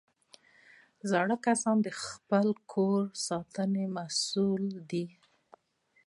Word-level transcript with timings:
زاړه 1.09 1.35
کسان 1.45 1.77
د 1.81 1.87
خپلو 2.03 2.53
کورو 2.71 3.03
د 3.11 3.15
ساتنې 3.27 3.85
مسؤل 3.97 4.63
دي 4.89 5.05